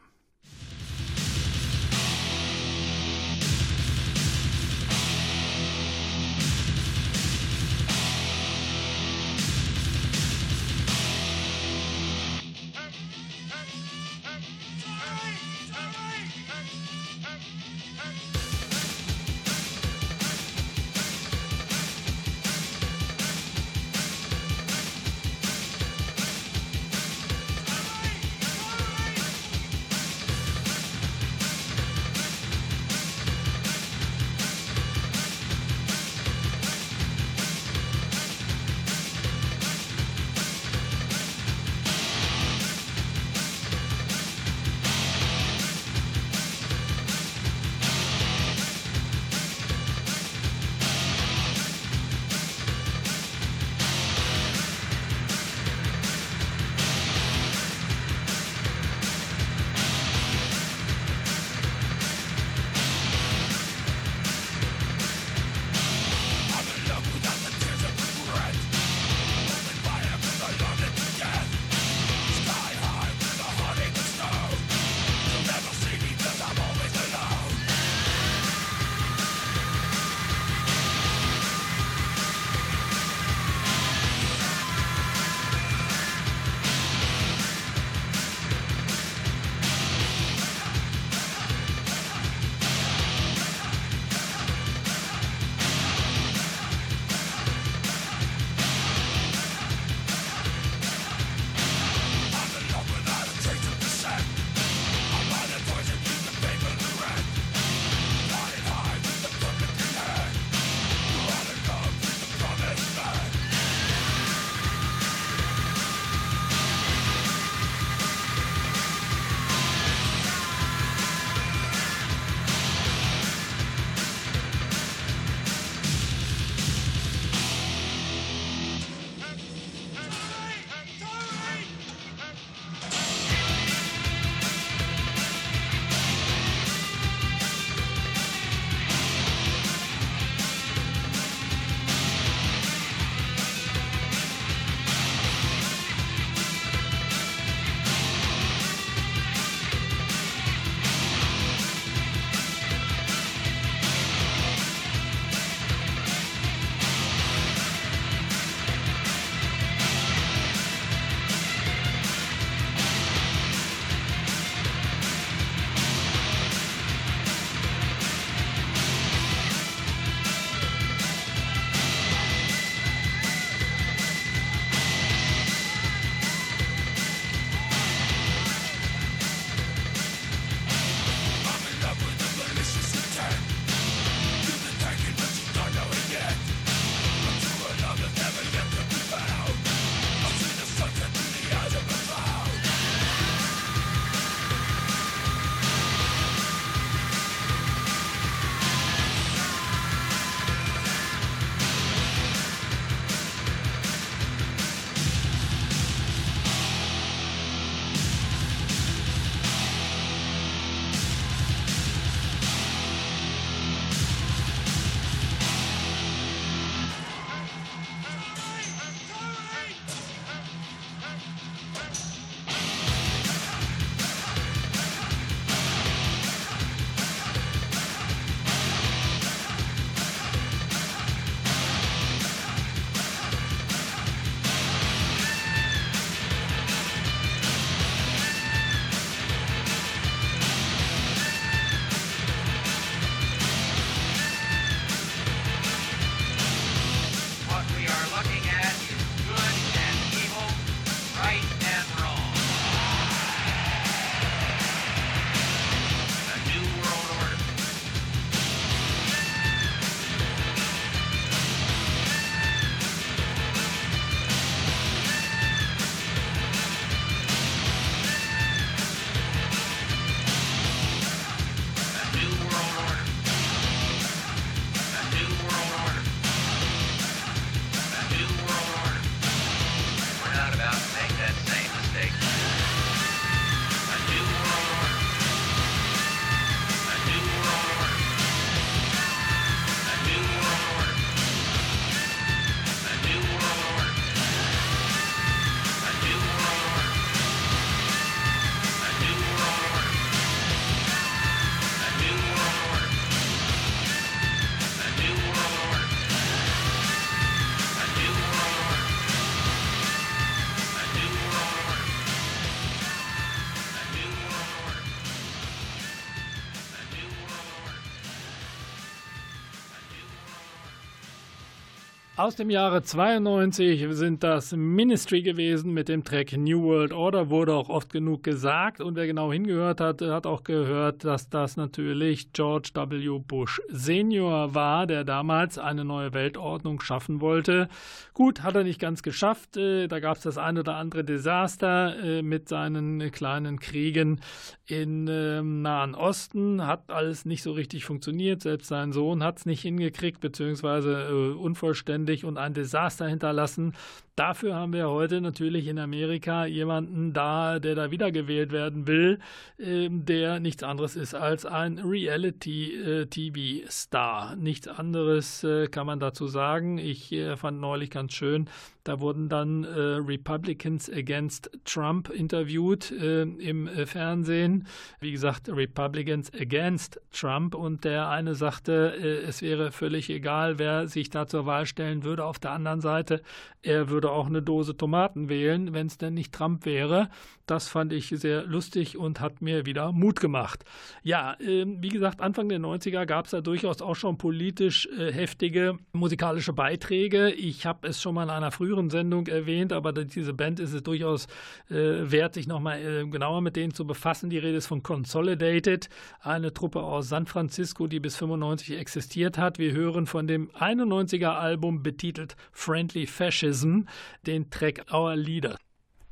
Aus 322.25 322.37
dem 322.37 322.49
Jahre 322.49 322.83
92 322.83 323.85
sind 323.91 324.23
das 324.23 324.53
Ministry 324.57 325.21
gewesen 325.21 325.75
mit 325.75 325.91
dem 325.91 326.05
Track 326.05 326.35
New 326.35 326.63
World 326.63 326.95
Order, 326.95 327.29
wurde 327.29 327.53
auch 327.53 327.69
oft 327.69 327.93
genug 327.93 328.23
gesagt. 328.23 328.81
Und 328.81 328.97
wer 328.97 329.07
genau 329.07 329.31
hingehört 329.31 329.79
hat, 329.83 330.01
hat 330.01 330.25
auch 330.27 330.43
gehört, 330.43 331.05
dass 331.05 331.29
das 331.29 331.59
natürlich 331.59 332.33
George 332.33 332.71
W. 332.73 333.19
Bush 333.19 333.61
Senior 333.69 334.55
war, 334.55 334.87
der 334.87 335.05
damals 335.05 335.59
eine 335.59 335.85
neue 335.85 336.15
Weltordnung 336.15 336.81
schaffen 336.81 337.21
wollte. 337.21 337.69
Gut, 338.15 338.43
hat 338.43 338.55
er 338.55 338.65
nicht 338.65 338.81
ganz 338.81 339.03
geschafft. 339.03 339.59
Äh, 339.59 339.87
da 339.87 340.01
gab 340.01 340.17
es 340.17 340.23
das 340.23 340.39
ein 340.39 340.57
oder 340.57 340.77
andere 340.77 341.05
Desaster 341.05 341.95
äh, 342.03 342.23
mit 342.23 342.49
seinen 342.49 343.11
kleinen 343.13 343.61
Kriegen 343.61 344.23
im 344.65 345.09
ähm, 345.11 345.61
Nahen 345.61 345.95
Osten. 345.95 346.67
Hat 346.67 346.91
alles 346.91 347.27
nicht 347.27 347.43
so 347.43 347.53
richtig 347.53 347.85
funktioniert. 347.85 348.41
Selbst 348.41 348.69
sein 348.69 348.93
Sohn 348.93 349.23
hat 349.23 349.41
es 349.41 349.45
nicht 349.45 349.61
hingekriegt, 349.61 350.21
beziehungsweise 350.21 351.03
äh, 351.11 351.39
unvollständig 351.39 352.14
aufwendig 352.15 352.25
und 352.25 352.39
ein 352.39 352.55
Desaster 352.55 353.09
hinterlassen. 353.09 353.75
Dafür 354.17 354.55
haben 354.55 354.73
wir 354.73 354.89
heute 354.91 355.21
natürlich 355.21 355.67
in 355.67 355.77
Amerika 355.77 356.47
jemanden 356.47 357.13
da, 357.13 357.59
der 357.59 357.75
da 357.75 357.91
wiedergewählt 357.91 358.53
werden 358.53 358.87
will, 358.87 359.19
ähm, 359.59 360.05
der 360.05 360.39
nichts 360.39 360.63
anderes 360.63 360.95
ist 360.95 361.17
als 361.17 361.45
ein 361.45 361.81
Reality-TV-Star. 361.81 364.37
Nichts 364.37 364.69
anderes 364.69 365.43
äh, 365.43 365.67
kann 365.67 365.87
man 365.87 365.99
dazu 365.99 366.29
sagen. 366.29 366.79
Ich 366.79 367.11
äh, 367.11 367.37
fand 367.37 367.61
neulich 367.61 367.91
ganz 367.91 368.13
schön, 368.13 368.49
da 368.85 369.01
wurden 369.01 369.29
dann 369.29 369.65
äh, 369.65 369.71
Republicans 369.71 370.89
against 370.89 371.51
Trump 371.65 372.09
interviewt 372.11 372.93
im 372.93 373.69
Fernsehen. 373.87 374.69
Wie 375.01 375.11
gesagt, 375.11 375.49
Republicans 375.49 376.31
against 376.35 377.01
Trump. 377.11 377.55
Und 377.55 377.85
der 377.85 378.11
eine 378.11 378.35
sagte, 378.35 378.95
es 379.27 379.41
wäre 379.41 379.73
völlig 379.73 380.11
egal, 380.11 380.59
wer 380.59 380.87
sich 380.87 381.09
da 381.09 381.27
zur 381.27 381.47
Wahl 381.47 381.65
stellen 381.65 382.05
würde. 382.05 382.27
Auf 382.27 382.39
der 382.39 382.51
anderen 382.51 382.83
Seite, 382.83 383.23
er 383.63 383.89
würde 383.89 384.04
auch 384.11 384.27
eine 384.27 384.43
Dose 384.43 384.77
Tomaten 384.77 385.29
wählen, 385.29 385.73
wenn 385.73 385.87
es 385.87 385.99
denn 385.99 386.15
nicht 386.15 386.33
Trump 386.33 386.67
wäre. 386.67 387.09
Das 387.47 387.69
fand 387.69 387.93
ich 387.93 388.09
sehr 388.09 388.45
lustig 388.45 388.97
und 388.97 389.21
hat 389.21 389.43
mir 389.43 389.67
wieder 389.67 389.93
Mut 389.93 390.21
gemacht. 390.21 390.65
Ja, 391.03 391.35
äh, 391.41 391.67
wie 391.67 391.91
gesagt, 391.91 392.21
Anfang 392.21 392.49
der 392.49 392.59
90er 392.59 393.05
gab 393.05 393.27
es 393.27 393.33
da 393.33 393.43
durchaus 393.43 393.83
auch 393.83 393.97
schon 393.97 394.17
politisch 394.17 394.89
äh, 394.99 395.13
heftige 395.13 395.79
musikalische 395.93 396.55
Beiträge. 396.55 397.31
Ich 397.33 397.67
habe 397.67 397.89
es 397.89 398.01
schon 398.01 398.15
mal 398.15 398.25
in 398.25 398.31
einer 398.31 398.51
früheren 398.51 398.89
Sendung 398.89 399.27
erwähnt, 399.27 399.73
aber 399.73 399.93
diese 399.93 400.33
Band 400.33 400.59
ist 400.59 400.73
es 400.73 400.83
durchaus 400.83 401.27
äh, 401.69 401.75
wert, 401.75 402.35
sich 402.35 402.47
nochmal 402.47 402.81
äh, 402.81 403.07
genauer 403.07 403.43
mit 403.43 403.57
denen 403.57 403.75
zu 403.75 403.87
befassen. 403.87 404.31
Die 404.31 404.39
Rede 404.39 404.57
ist 404.57 404.67
von 404.67 404.83
Consolidated, 404.83 405.91
eine 406.21 406.55
Truppe 406.55 406.83
aus 406.83 407.11
San 407.11 407.27
Francisco, 407.27 407.87
die 407.87 408.01
bis 408.01 408.17
95 408.17 408.79
existiert 408.79 409.37
hat. 409.37 409.59
Wir 409.59 409.73
hören 409.73 410.07
von 410.07 410.27
dem 410.27 410.51
91er 410.53 411.35
Album 411.35 411.83
betitelt 411.83 412.37
Friendly 412.53 413.07
Fascism 413.07 413.83
den 414.25 414.47
Track 414.51 414.81
Our 414.93 415.17
Leader. 415.17 415.57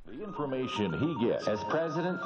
The 0.07 0.23
information 0.23 0.93
he 0.99 1.29
gets 1.29 1.49
as 1.49 1.63
president 1.65 2.21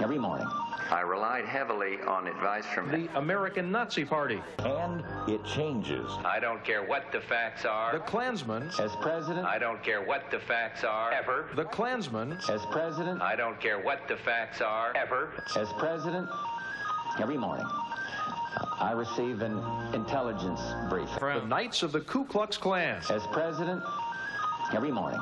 every 0.00 0.18
morning. 0.18 0.46
I 0.90 1.00
relied 1.00 1.46
heavily 1.46 2.00
on 2.02 2.26
advice 2.26 2.66
from 2.74 2.90
the 2.90 3.08
American 3.16 3.72
Nazi 3.72 4.04
Party. 4.04 4.42
And 4.58 5.02
it 5.26 5.42
changes. 5.44 6.10
I 6.22 6.38
don't 6.38 6.62
care 6.64 6.82
what 6.84 7.10
the 7.12 7.20
facts 7.22 7.64
are. 7.64 7.92
The 7.92 8.00
Klansman. 8.00 8.70
As 8.78 8.94
president. 8.96 9.46
I 9.46 9.58
don't 9.58 9.82
care 9.82 10.04
what 10.04 10.30
the 10.30 10.38
facts 10.40 10.84
are. 10.84 11.12
Ever. 11.12 11.48
The 11.56 11.64
Klansman. 11.64 12.36
As 12.50 12.66
president. 12.66 13.22
I 13.22 13.36
don't 13.36 13.58
care 13.58 13.80
what 13.80 14.06
the 14.06 14.16
facts 14.18 14.60
are. 14.60 14.92
Ever. 14.94 15.32
As 15.56 15.72
president. 15.78 16.28
Every 17.18 17.38
morning. 17.38 17.66
I 18.78 18.92
receive 18.92 19.40
an 19.40 19.62
intelligence 19.94 20.60
briefing. 20.90 21.18
From 21.18 21.40
the 21.40 21.46
Knights 21.46 21.82
of 21.82 21.92
the 21.92 22.00
Ku 22.00 22.24
Klux 22.26 22.58
Klan. 22.58 23.00
As 23.08 23.26
president 23.28 23.82
every 24.74 24.92
morning. 24.92 25.20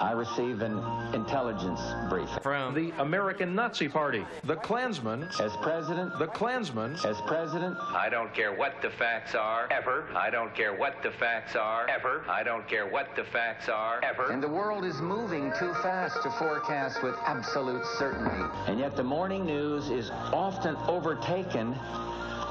I 0.00 0.12
receive 0.12 0.62
an 0.62 0.78
intelligence 1.12 1.80
briefing. 2.08 2.38
From 2.40 2.74
the 2.74 2.92
American 2.98 3.54
Nazi 3.54 3.88
Party, 3.88 4.24
the 4.44 4.56
Klansman. 4.56 5.28
As 5.40 5.56
president. 5.56 6.18
The 6.18 6.28
Klansman. 6.28 6.96
As 7.04 7.20
president. 7.22 7.76
I 7.78 8.08
don't 8.08 8.32
care 8.32 8.54
what 8.54 8.80
the 8.80 8.90
facts 8.90 9.34
are, 9.34 9.68
ever. 9.70 10.08
I 10.14 10.30
don't 10.30 10.54
care 10.54 10.76
what 10.76 11.02
the 11.02 11.10
facts 11.10 11.56
are, 11.56 11.88
ever. 11.88 12.24
I 12.28 12.42
don't 12.42 12.66
care 12.68 12.86
what 12.86 13.14
the 13.16 13.24
facts 13.24 13.68
are, 13.68 14.00
ever. 14.04 14.30
And 14.30 14.42
the 14.42 14.48
world 14.48 14.84
is 14.84 15.00
moving 15.00 15.52
too 15.58 15.72
fast 15.74 16.22
to 16.22 16.30
forecast 16.32 17.02
with 17.02 17.16
absolute 17.26 17.84
certainty. 17.98 18.44
And 18.66 18.78
yet 18.78 18.96
the 18.96 19.04
morning 19.04 19.44
news 19.44 19.90
is 19.90 20.10
often 20.32 20.76
overtaken 20.88 21.74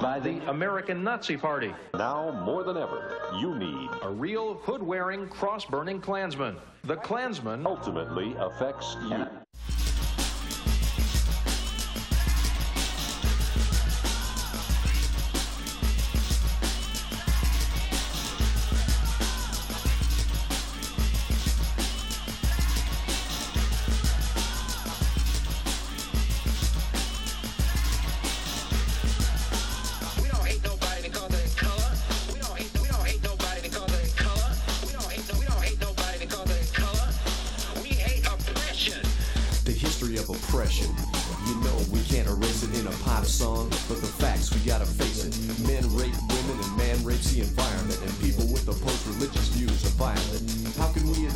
by 0.02 0.20
the 0.20 0.40
American 0.50 1.04
Nazi 1.04 1.38
Party. 1.38 1.74
Now 1.94 2.32
more 2.46 2.64
than 2.64 2.78
ever, 2.78 3.16
you 3.40 3.56
need 3.56 3.90
a 4.02 4.10
real 4.10 4.56
hood-wearing, 4.56 5.28
cross-burning 5.30 6.02
Klansman. 6.02 6.56
The 6.84 6.98
Klansman 6.98 7.66
ultimately 7.66 8.36
affects 8.38 8.96
you. 9.10 9.26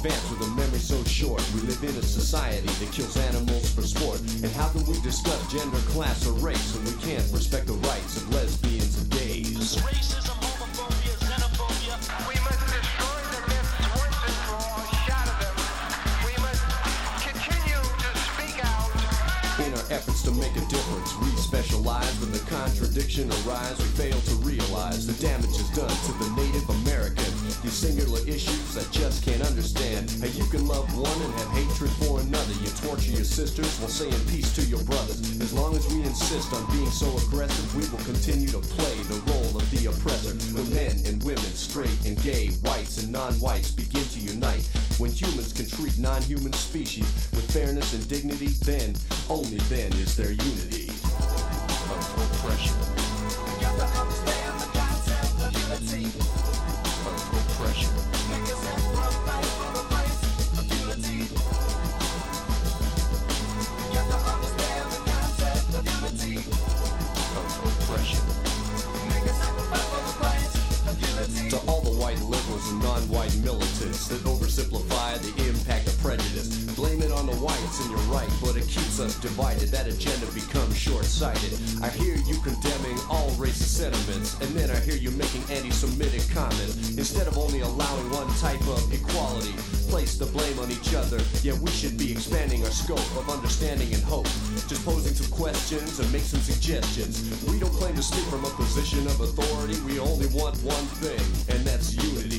advance 0.03 0.31
with 0.31 0.41
a 0.47 0.51
memory 0.57 0.79
so 0.79 0.97
short. 1.03 1.45
We 1.53 1.61
live 1.61 1.83
in 1.83 1.93
a 1.93 2.01
society 2.01 2.65
that 2.65 2.91
kills 2.91 3.15
animals 3.17 3.69
for 3.69 3.83
sport. 3.83 4.19
And 4.41 4.49
how 4.57 4.67
can 4.69 4.83
we 4.87 4.99
discuss 5.01 5.37
gender, 5.51 5.77
class, 5.93 6.25
or 6.25 6.33
race 6.41 6.73
when 6.73 6.85
we 6.85 6.97
can't 7.05 7.21
respect 7.31 7.67
the 7.67 7.77
rights 7.85 8.17
of 8.17 8.33
lesbians 8.33 8.97
and 8.97 9.11
gays? 9.11 9.77
Racism, 9.77 10.33
homophobia, 10.41 11.13
xenophobia. 11.21 12.01
We 12.25 12.33
must 12.41 12.65
destroy 12.65 13.21
the 13.29 13.41
myths 13.45 13.77
once 13.93 14.17
and 14.25 14.37
for 14.49 14.57
all, 14.57 14.81
shatter 15.05 15.37
them. 15.37 15.53
We 16.25 16.33
must 16.41 16.65
continue 17.21 17.81
to 17.85 18.09
speak 18.25 18.57
out. 18.57 18.89
In 19.61 19.69
our 19.77 19.85
efforts 19.93 20.25
to 20.25 20.31
make 20.33 20.57
a 20.57 20.65
difference, 20.65 21.13
we 21.21 21.29
specialize 21.37 22.09
when 22.17 22.31
the 22.33 22.41
contradiction 22.49 23.29
arises. 23.45 23.77
We 23.77 24.09
fail 24.09 24.17
to 24.17 24.35
realize 24.41 25.05
the 25.05 25.13
damage 25.21 25.61
is 25.61 25.69
done 25.77 25.93
to 25.93 26.11
the 26.25 26.29
Native 26.41 26.65
American 26.81 27.30
your 27.63 27.71
singular 27.71 28.19
issues 28.27 28.75
I 28.75 28.83
just 28.91 29.23
can't 29.23 29.45
understand. 29.45 30.09
How 30.19 30.25
you 30.25 30.45
can 30.45 30.67
love 30.67 30.89
one 30.97 31.21
and 31.21 31.33
have 31.35 31.49
hatred 31.49 31.91
for 32.01 32.19
another. 32.19 32.53
You 32.53 32.69
torture 32.81 33.11
your 33.11 33.23
sisters 33.23 33.77
while 33.77 33.89
saying 33.89 34.17
peace 34.27 34.51
to 34.55 34.63
your 34.63 34.83
brothers. 34.83 35.21
As 35.39 35.53
long 35.53 35.75
as 35.75 35.87
we 35.93 36.01
insist 36.01 36.53
on 36.53 36.65
being 36.71 36.89
so 36.89 37.05
aggressive, 37.27 37.75
we 37.75 37.87
will 37.89 38.03
continue 38.03 38.47
to 38.47 38.59
play 38.59 38.95
the 39.03 39.21
role 39.29 39.57
of 39.61 39.69
the 39.69 39.85
oppressor. 39.85 40.33
When 40.57 40.73
men 40.73 41.05
and 41.05 41.23
women, 41.23 41.53
straight 41.53 42.03
and 42.03 42.19
gay, 42.23 42.49
whites 42.65 43.03
and 43.03 43.11
non-whites 43.11 43.69
begin 43.71 44.05
to 44.05 44.19
unite. 44.19 44.67
When 44.97 45.11
humans 45.11 45.53
can 45.53 45.67
treat 45.67 45.97
non-human 45.99 46.53
species 46.53 47.05
with 47.29 47.51
fairness 47.51 47.93
and 47.93 48.07
dignity, 48.07 48.57
then, 48.65 48.95
only 49.29 49.57
then 49.69 49.93
is 49.93 50.15
there 50.15 50.31
unity. 50.31 50.89
Oppression. 52.17 53.00
Divided. 79.31 79.69
That 79.69 79.87
agenda 79.87 80.27
becomes 80.33 80.75
short 80.75 81.05
sighted. 81.05 81.53
I 81.81 81.89
hear 81.89 82.15
you 82.15 82.35
condemning 82.43 82.99
all 83.09 83.29
racist 83.39 83.79
sentiments, 83.79 84.35
and 84.41 84.49
then 84.51 84.69
I 84.69 84.79
hear 84.79 84.95
you 84.95 85.11
making 85.11 85.43
anti 85.49 85.71
Semitic 85.71 86.27
comments. 86.33 86.97
Instead 86.97 87.27
of 87.27 87.37
only 87.37 87.61
allowing 87.61 88.09
one 88.11 88.27
type 88.43 88.61
of 88.67 88.81
equality, 88.91 89.53
place 89.87 90.17
the 90.17 90.25
blame 90.25 90.59
on 90.59 90.69
each 90.69 90.93
other. 90.93 91.19
Yeah, 91.43 91.55
we 91.59 91.71
should 91.71 91.97
be 91.97 92.11
expanding 92.11 92.63
our 92.65 92.71
scope 92.71 93.07
of 93.15 93.29
understanding 93.29 93.93
and 93.93 94.03
hope. 94.03 94.27
Just 94.67 94.83
posing 94.83 95.13
some 95.13 95.31
questions 95.31 95.99
and 95.99 96.11
make 96.11 96.23
some 96.23 96.41
suggestions. 96.41 97.23
We 97.47 97.59
don't 97.59 97.73
claim 97.73 97.95
to 97.95 98.03
speak 98.03 98.25
from 98.25 98.43
a 98.43 98.51
position 98.59 99.07
of 99.07 99.19
authority, 99.21 99.79
we 99.87 99.99
only 99.99 100.27
want 100.27 100.55
one 100.63 100.87
thing, 100.99 101.23
and 101.55 101.65
that's 101.65 101.95
unity. 101.95 102.30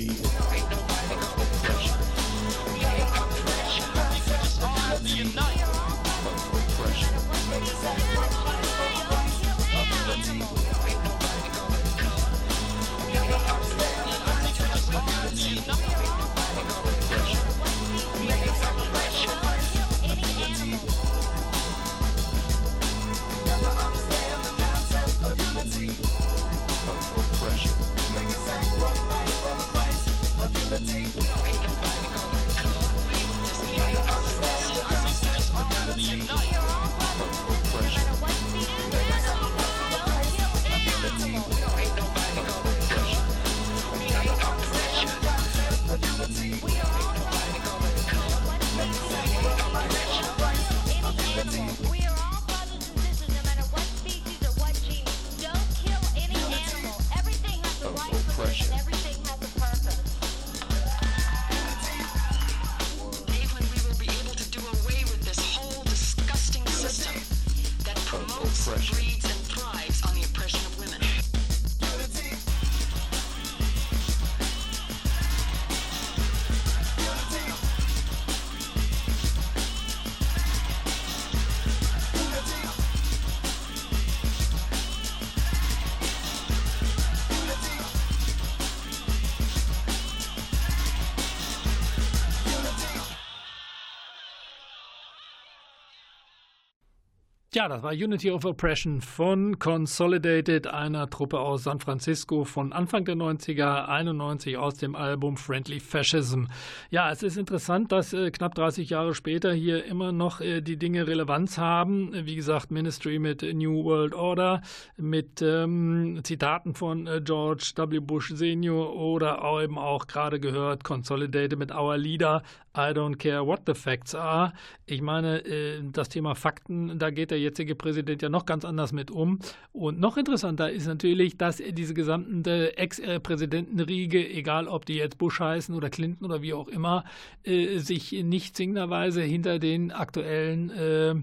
Ja, 97.63 97.69
das 97.69 97.85
war 97.85 97.93
Unity 97.93 98.33
of 98.33 98.45
Oppression 98.45 99.01
von 99.01 99.57
Consolidated, 99.61 100.67
einer 100.67 101.09
Truppe 101.09 101.39
aus 101.39 101.63
San 101.63 101.79
Francisco 101.79 102.43
von 102.43 102.73
Anfang 102.73 103.05
der 103.05 103.15
90er, 103.15 103.85
91 103.85 104.57
aus 104.57 104.75
dem 104.75 104.97
Album 104.97 105.37
Friendly 105.37 105.79
Fascism. 105.79 106.47
Ja, 106.91 107.13
es 107.13 107.23
ist 107.23 107.37
interessant, 107.37 107.93
dass 107.93 108.13
äh, 108.15 108.33
knapp 108.33 108.57
30 108.57 108.91
Jahre 108.91 109.15
später 109.15 109.53
hier 109.53 109.85
immer 109.85 110.11
noch 110.11 110.41
äh, 110.41 110.61
die 110.61 110.77
Dinge 110.77 111.07
Relevanz 111.07 111.57
haben. 111.57 112.11
Wie 112.27 112.35
gesagt, 112.35 112.73
Ministry 112.73 113.21
mit 113.21 113.43
New 113.43 113.85
World 113.85 114.15
Order, 114.15 114.63
mit 114.97 115.41
ähm, 115.41 116.19
Zitaten 116.25 116.75
von 116.75 117.07
äh, 117.07 117.21
George 117.23 117.75
W. 117.77 118.01
Bush 118.01 118.33
Senior 118.35 118.97
oder 118.97 119.45
auch 119.45 119.63
eben 119.63 119.79
auch 119.79 120.09
gerade 120.09 120.41
gehört 120.41 120.83
Consolidated 120.83 121.57
mit 121.57 121.73
Our 121.73 121.97
Leader, 121.97 122.43
I 122.75 122.93
don't 122.95 123.17
care 123.17 123.47
what 123.47 123.61
the 123.67 123.75
facts 123.75 124.15
are. 124.15 124.55
Ich 124.87 125.03
meine, 125.03 125.45
äh, 125.45 125.83
das 125.93 126.09
Thema 126.09 126.35
Fakten, 126.35 126.99
da 126.99 127.11
geht 127.11 127.31
der 127.31 127.39
jetzige 127.39 127.75
Präsident 127.75 128.23
ja 128.23 128.31
noch 128.31 128.47
ganz 128.47 128.65
anders 128.65 128.93
mit 128.93 129.11
um. 129.11 129.41
Und 129.73 130.01
noch 130.01 130.17
interessanter 130.17 130.71
ist 130.71 130.87
natürlich, 130.87 131.37
dass 131.37 131.59
diese 131.59 131.93
gesamten 131.93 132.43
Ex-Präsidentenriege, 132.45 134.27
egal 134.27 134.69
ob 134.69 134.87
die 134.87 134.95
jetzt 134.95 135.19
Bush 135.19 135.41
heißen 135.41 135.75
oder 135.75 135.91
Clinton 135.91 136.25
oder 136.25 136.41
wie 136.41 136.55
auch 136.55 136.69
immer, 136.69 137.05
äh, 137.45 137.79
sich 137.79 138.13
nicht 138.13 138.57
zwingenderweise 138.57 139.21
hinter 139.21 139.59
den 139.59 139.93
aktuellen 139.93 140.71
äh, 140.71 141.15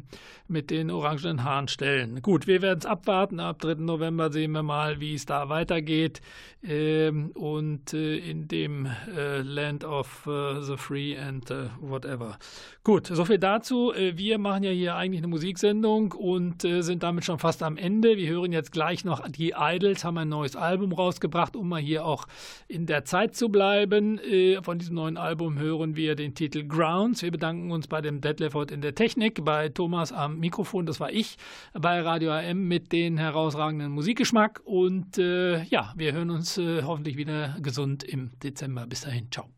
mit 0.48 0.70
den 0.70 0.92
orangenen 0.92 1.44
Haaren 1.44 1.68
stellen. 1.68 2.22
Gut, 2.22 2.46
wir 2.46 2.62
werden 2.62 2.80
es 2.80 2.86
abwarten. 2.86 3.40
Ab 3.40 3.60
3. 3.60 3.76
November 3.76 4.32
sehen 4.32 4.52
wir 4.52 4.64
mal, 4.64 5.00
wie 5.00 5.16
es 5.16 5.26
da 5.26 5.50
weitergeht. 5.50 6.22
Ähm, 6.64 7.32
und 7.32 7.94
in 7.94 8.48
dem 8.48 8.88
Land 9.16 9.84
of 9.84 10.24
the 10.26 10.76
Free 10.76 11.18
and 11.18 11.39
and 11.40 11.52
uh, 11.52 11.70
whatever. 11.80 12.38
Gut, 12.84 13.08
soviel 13.08 13.38
dazu. 13.38 13.94
Äh, 13.94 14.18
wir 14.18 14.38
machen 14.38 14.64
ja 14.64 14.72
hier 14.72 14.96
eigentlich 14.96 15.20
eine 15.20 15.28
Musiksendung 15.28 16.12
und 16.12 16.64
äh, 16.64 16.82
sind 16.82 17.04
damit 17.04 17.26
schon 17.26 17.40
fast 17.40 17.64
am 17.64 17.78
Ende. 17.78 18.18
Wir 18.18 18.30
hören 18.30 18.52
jetzt 18.52 18.72
gleich 18.72 19.06
noch 19.06 19.28
die 19.30 19.54
Idols, 19.58 20.04
haben 20.04 20.18
ein 20.18 20.30
neues 20.30 20.56
Album 20.56 20.92
rausgebracht, 20.92 21.56
um 21.56 21.70
mal 21.70 21.82
hier 21.82 22.06
auch 22.06 22.28
in 22.68 22.86
der 22.86 23.06
Zeit 23.06 23.36
zu 23.36 23.50
bleiben. 23.50 24.20
Äh, 24.20 24.62
von 24.64 24.80
diesem 24.80 24.96
neuen 24.96 25.18
Album 25.18 25.60
hören 25.60 25.96
wir 25.96 26.16
den 26.16 26.36
Titel 26.36 26.68
Grounds. 26.68 27.22
Wir 27.22 27.32
bedanken 27.32 27.72
uns 27.72 27.88
bei 27.88 28.02
dem 28.02 28.22
Detlef 28.22 28.54
heute 28.54 28.74
in 28.74 28.82
der 28.82 28.96
Technik, 28.96 29.44
bei 29.46 29.70
Thomas 29.70 30.12
am 30.12 30.40
Mikrofon, 30.40 30.86
das 30.86 31.00
war 31.00 31.12
ich, 31.12 31.38
bei 31.74 32.02
Radio 32.02 32.32
AM 32.32 32.68
mit 32.68 32.92
den 32.92 33.18
herausragenden 33.18 33.92
Musikgeschmack 33.92 34.62
und 34.66 35.18
äh, 35.18 35.64
ja, 35.64 35.94
wir 35.96 36.14
hören 36.14 36.30
uns 36.30 36.58
äh, 36.58 36.84
hoffentlich 36.84 37.18
wieder 37.18 37.58
gesund 37.62 38.04
im 38.04 38.32
Dezember. 38.42 38.86
Bis 38.88 39.02
dahin, 39.02 39.32
ciao. 39.32 39.50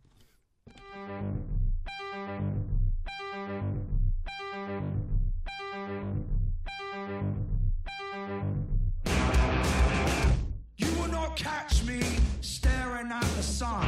Catch 11.35 11.83
me 11.83 12.01
staring 12.41 13.11
at 13.11 13.21
the 13.21 13.43
sun. 13.43 13.85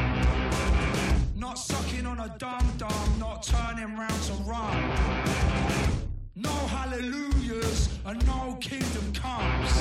Not 1.35 1.57
sucking 1.57 2.05
on 2.05 2.19
a 2.19 2.35
dum 2.37 2.65
dum, 2.77 3.19
not 3.19 3.43
turning 3.43 3.95
round 3.97 4.21
to 4.23 4.33
run. 4.43 4.77
No 6.35 6.49
hallelujahs 6.49 7.89
and 8.05 8.25
no 8.25 8.57
kingdom 8.61 9.13
comes. 9.13 9.71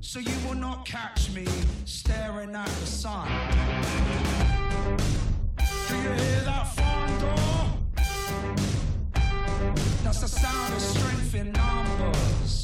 So 0.00 0.18
you 0.18 0.34
will 0.46 0.56
not 0.56 0.84
catch 0.84 1.30
me 1.32 1.46
staring 1.84 2.54
at 2.54 2.66
the 2.66 2.86
sun. 2.86 3.28
Do 5.88 5.96
you 5.96 6.02
hear 6.02 6.40
that 6.44 6.74
front 6.74 7.20
door? 7.20 7.82
That's 10.04 10.20
the 10.20 10.28
sound 10.28 10.74
of 10.74 10.80
strength 10.80 11.34
in 11.34 11.52
numbers. 11.52 12.61